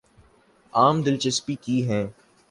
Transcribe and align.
عام 0.73 1.01
دلچسپی 1.01 1.55
کی 1.55 1.77
ہیں 1.89 2.05